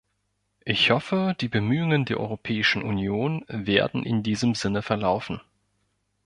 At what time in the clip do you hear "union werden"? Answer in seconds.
2.81-4.01